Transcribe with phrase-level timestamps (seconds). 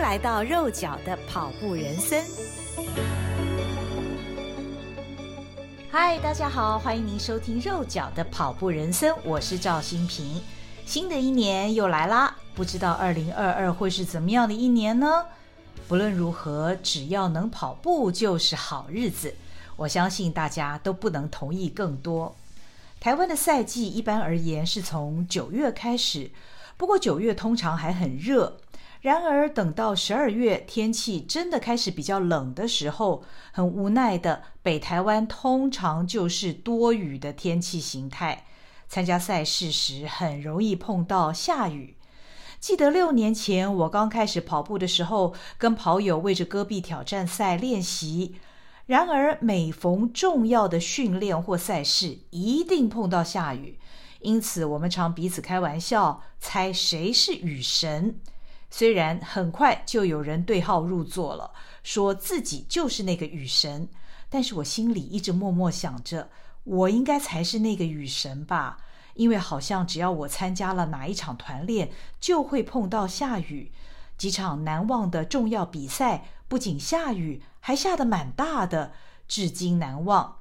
[0.00, 2.24] 来到肉脚的跑步人生。
[5.90, 10.40] 嗨，大家好，欢迎您收听肉脚的跑步人生，我是赵新平。
[10.86, 15.26] 新的一年又来啦，不知道二零二二会是怎么样的一年呢？
[15.86, 19.34] 不论如何，只要能跑步就是好日子。
[19.76, 22.34] 我相信大家都不能同意更多。
[22.98, 26.30] 台湾的赛季一般而言是从九月开始，
[26.78, 28.56] 不过九月通常还很热。
[29.00, 38.44] 然而等到十二月，天气真的开始比较冷的时候，很无奈的，北台湾通常就是多雨的天气形态。
[38.88, 41.96] 参加赛事时很容易碰到下雨。
[42.58, 48.34] 记得六年前我刚开始跑步的时候，跟跑友为着戈壁挑战赛练习。
[48.84, 53.78] 然而，每逢重要的训练或赛事，一定碰到下雨，
[54.18, 58.20] 因此我们常彼此开玩笑，猜谁是雨神。
[58.70, 63.88] 虽然很快就有人对号入座了，说自己就是那个雨神，
[64.28, 66.30] 但是我心里一直默默想着，
[66.64, 68.78] 我应该才是那个雨神吧，
[69.14, 73.72] 因为好像只要我参加了哪一场团练，就会碰到下雨。
[74.16, 77.42] 几场难忘的重要比赛，不仅下雨。
[77.62, 78.92] 还下得蛮大的，
[79.28, 80.38] 至今难忘。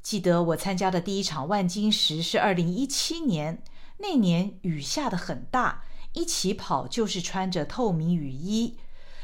[0.00, 3.62] 记得我参加的第一场万金石是二零一七年，
[3.98, 8.76] 那年雨下得很大，一起跑就是穿着透明雨衣。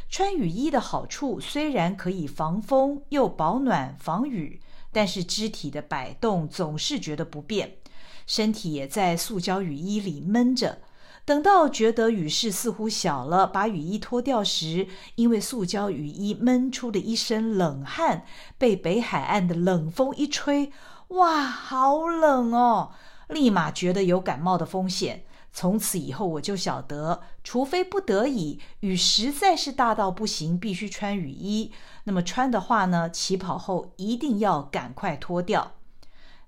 [0.08, 4.60] 穿雨衣的好处虽然可以防风又保暖防雨，
[4.92, 7.78] 但是肢体的摆动总是觉得不便，
[8.26, 10.78] 身体也在塑胶雨衣里闷着。
[11.24, 18.24] 等到觉得雨势似乎小了，把雨衣脱掉时，因为塑胶雨衣闷出的一身冷汗，
[18.56, 20.70] 被北海岸的冷风一吹，
[21.08, 22.92] 哇，好冷哦！
[23.28, 25.24] 立马觉得有感冒的风险。
[25.56, 31.72] 从此以后，我就晓得，除非不得已，雨实在是大到不行，必须穿雨衣。
[32.04, 35.72] 那么穿的话呢，起跑后一定要赶快脱掉。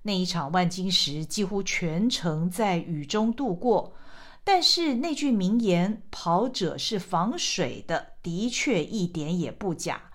[0.03, 3.95] 那一场万金石，几乎全程在雨中度过。
[4.43, 10.11] 但是那句名言“跑者是防水的”的确一点也不假。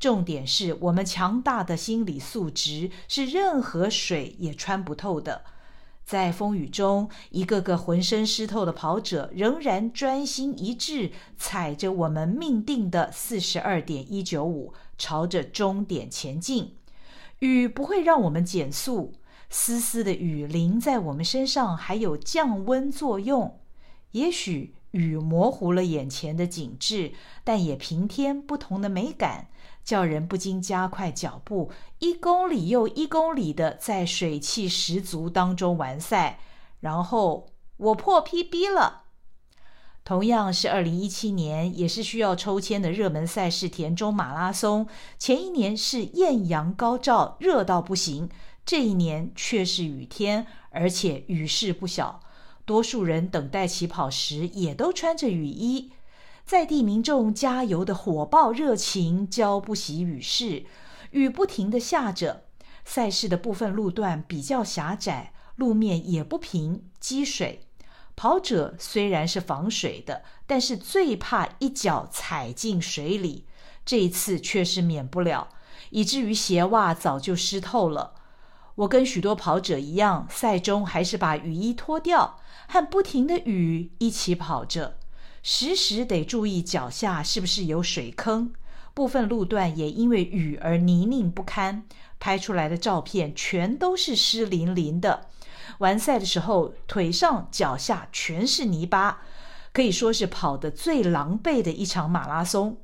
[0.00, 5.44] 重点是我们强大的心理素质是任何水也穿不透的。
[6.08, 16.76] 在风雨中，一个个浑身湿透的跑者仍然专心一致，踩着我们命定的四十二点一九五，朝着终点前进。
[17.40, 19.12] 雨不会让我们减速，
[19.50, 23.60] 丝丝的雨淋在我们身上，还有降温作用。
[24.12, 27.12] 也许雨模糊了眼前的景致，
[27.44, 29.48] 但也平添不同的美感，
[29.84, 36.40] 叫人不禁加快脚步，一公里又一公里的在水汽十足当中完赛。
[36.80, 39.04] 然后我破 PB 了。
[40.04, 44.88] 同样是二零一七年，也是需要抽签的热门赛事——田中马拉松。
[45.18, 48.26] 前一年是艳阳高照，热到不行；
[48.64, 52.20] 这一年却是雨天，而且雨势不小。
[52.68, 55.90] 多数人等待起跑时也都穿着雨衣，
[56.44, 60.66] 在地民众加油的火爆热情浇不熄雨势，
[61.12, 62.44] 雨不停地下着。
[62.84, 67.62] 赛事的部分路段比较狭窄，路面也不平，积水。
[68.14, 73.46] 跑者虽然是防水的，但是最怕一脚踩进水里，
[73.86, 75.48] 这一次却是免不了，
[75.88, 78.12] 以至于鞋袜早就湿透了。
[78.78, 84.96] 我跟许多跑者一样，赛中还是把雨衣脱掉，和不停的雨一起跑着，
[85.42, 88.52] 时时得注意脚下是不是有水坑。
[88.94, 91.82] 部分路段也因为雨而泥泞不堪，
[92.20, 95.26] 拍出来的照片全都是湿淋淋的。
[95.78, 99.22] 完赛的时候，腿上脚下全是泥巴，
[99.72, 102.76] 可以说是跑得最狼狈的一场马拉松。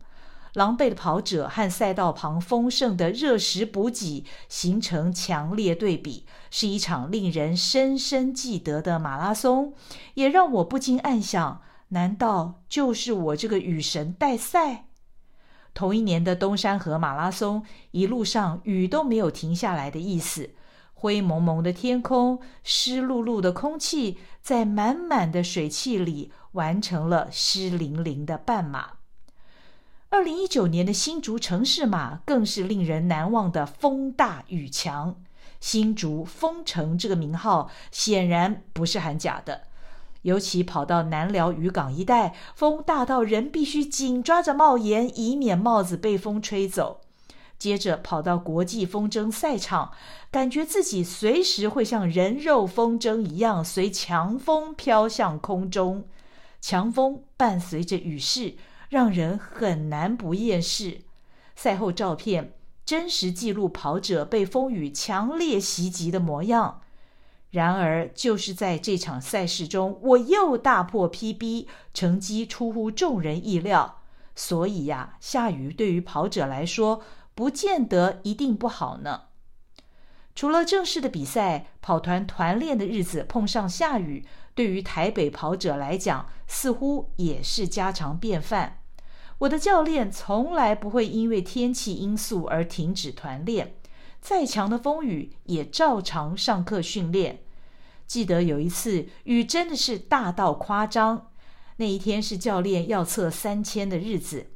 [0.55, 9.75] 狼狈的跑者和赛道旁丰盛的热食补给形成强烈对比，是一场令人深深记得的马拉松，
[10.15, 14.87] 也让我不禁暗想：难道就是我这个雨神带赛？
[15.75, 20.51] 同一年的东山河马拉松，一路上雨都没有停下来的意思，
[20.93, 29.04] 灰蒙蒙的天空，湿漉漉的空气，在满满的水汽里完成了湿淋淋的半马。
[30.15, 35.17] 二零一九年的新竹城市马更是令人难忘的风大雨强，
[35.59, 39.63] 新竹风城这个名号显然不是喊假的。
[40.23, 47.01] 尤其跑到南寮渔港一带，风大到人必须紧抓着帽檐，以免帽子被风吹走。
[47.59, 49.91] 接着跑到国际风筝赛场，
[50.31, 56.07] 感觉自己随时会像人肉风筝一样随强风飘向空中，
[56.61, 58.55] 强风伴随着雨势。
[58.95, 61.01] 让人很难不厌世。
[61.57, 62.53] 赛后照片
[62.85, 66.83] 真实记录跑者被风雨强烈袭击的模样。
[67.51, 74.03] 然而，就是在这场赛事中，我又大破 PB，成绩出乎众人意料。
[74.37, 77.03] 所以呀，下雨对于跑者来说，
[77.35, 79.23] 不见得一定不好呢。
[80.37, 84.25] 除了正式的比赛，跑团团练的日子碰上下雨，
[84.55, 88.79] 对于台北跑者来讲，似乎也是家常便饭。
[89.39, 93.75] 我的教练从来不会因为天气因素而停止团练，
[94.21, 97.41] 再强的风雨也照常上课训练。
[98.07, 101.31] 记得有一次雨真的是大到夸张，
[101.77, 104.47] 那一天是教练要测三千的日子。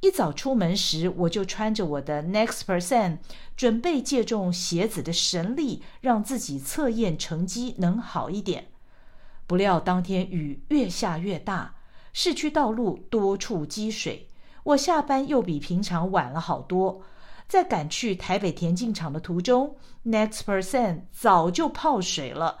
[0.00, 3.18] 一早出门时，我就穿着我的 Next Percent，
[3.56, 8.66] 准备借重鞋子的神力，让自己测验成绩能好一点。
[9.46, 11.73] 不料当天雨越下越大，
[12.14, 14.28] 市区道路多处积水，
[14.62, 17.02] 我下班又比平常晚了好多。
[17.48, 19.76] 在赶去台北田径场的途中
[20.06, 22.60] ，Next Percent 早就泡水了。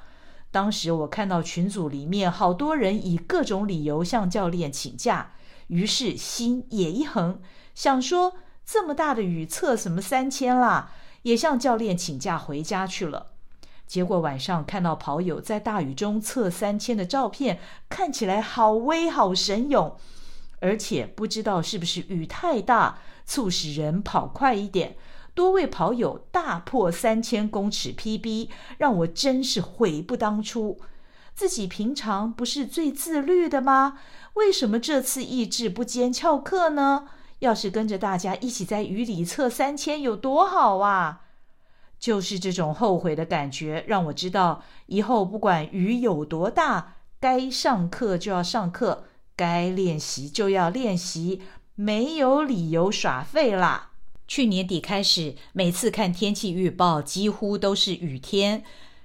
[0.50, 5.30] 当时我看到群组里面好多人以各种理由向教练请假。
[5.68, 7.40] 于是心也一横，
[7.76, 8.34] 想说
[8.66, 10.90] 这么大的雨测什么三千啦，
[11.22, 13.33] 也向教练请假回家去了。
[13.86, 19.96] 结果晚上看到跑友在大雨中测三千的照片，看起来好威好神勇，
[20.60, 24.96] 而且不知道是不是雨太大，促使人跑快一点，
[25.34, 28.48] 多位跑友大破三千公尺 PB，
[28.78, 30.80] 让我真是悔不当初。
[31.34, 33.98] 自己平常不是最自律的吗？
[34.34, 37.08] 为什么这次意志不坚翘课呢？
[37.40, 41.23] 要是跟着大家一起在雨里测三千，有多好啊！
[42.04, 49.04] 就是这种后悔的感觉，让我知道以后不管雨有多大，该上课就要上课，
[49.34, 51.40] 该练习就要练习，
[51.74, 53.92] 没有理由耍废啦。
[54.28, 58.62] 去年底开始，每次看天气预报，几乎都是雨天。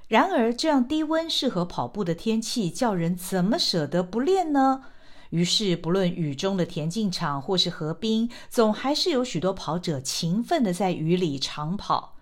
[0.10, 4.84] 然而，这样低温适合跑步的天气，叫人怎么舍得不练呢？
[5.30, 12.18] 于是，不论雨中的田径场或是河滨，总还是有许多跑者勤奋地在雨里长跑。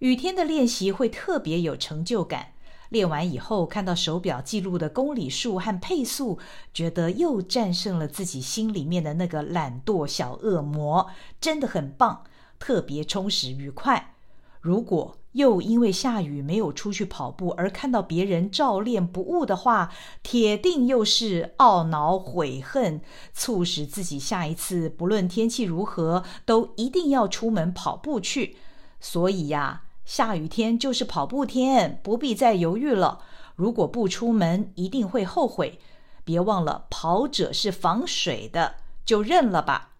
[0.00, 2.52] 雨天的练习会特别有成就感，
[2.88, 6.38] 练完以后看到手表记录的公里数和配速，
[6.72, 11.08] 觉得又战胜了自己心里面的那个懒惰小恶魔，
[11.38, 12.24] 真的很棒，
[12.58, 14.14] 特别充实愉快。
[14.62, 19.92] 如果又因为下雨没有出去跑步而看到别人照练不误的话，
[20.22, 23.02] 铁定又是懊恼悔恨，
[23.34, 28.56] 促使自己下一次不论天气如何都一定要出门跑步去。
[28.98, 33.20] 所以呀，下雨天就是跑步天，不必再犹豫了。
[33.54, 35.78] 如果不出门，一定会后悔。
[36.24, 38.74] 别忘了，跑者是防水的，
[39.04, 39.90] 就认了吧。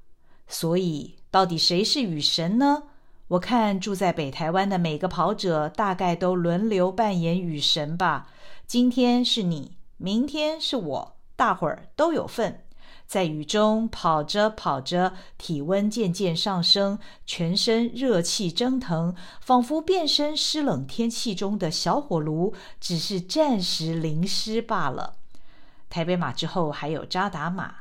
[0.48, 2.82] 所以，到底谁是雨神呢？
[3.28, 8.26] 我看住在北台湾的每个跑者，大概都轮流扮演雨神吧。
[8.66, 12.64] 今天是你，明天是我，大伙儿都有份。
[13.10, 16.96] 在雨中跑着跑着，体温渐渐上升，
[17.26, 25.14] 全身热气蒸腾，仿佛变身湿冷天气中的小火炉，只是暂时淋湿罢了。
[25.88, 27.78] 台北马之后还有扎达马。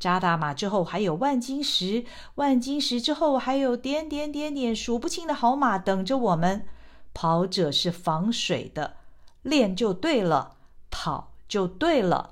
[0.00, 6.66] 扎达马之后还有万金石，万金石之后还有点点点点数不清的好马等着我们。
[7.14, 8.96] 跑者是防水的，
[9.42, 10.56] 练就对了，
[10.90, 12.30] 跑就对了。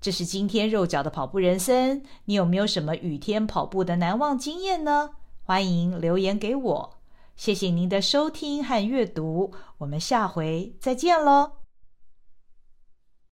[0.00, 5.10] 这是今天肉脚的跑步人生，你有没有什么雨天跑步的难忘经验呢？
[5.42, 6.98] 欢迎留言给我。
[7.36, 11.59] 谢谢您的收听和阅读，我们下回再见喽。